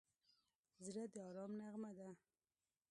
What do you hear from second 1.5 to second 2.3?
نغمه ده.